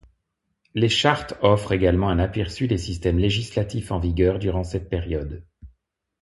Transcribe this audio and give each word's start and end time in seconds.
Les 0.73 0.89
chartes 0.89 1.35
offrent 1.43 1.73
également 1.73 2.09
un 2.09 2.17
aperçu 2.17 2.67
des 2.67 2.79
systèmes 2.79 3.19
législatifs 3.19 3.91
en 3.91 3.99
vigueur 3.99 4.39
durant 4.39 4.63
cette 4.63 4.89
période. 4.89 5.43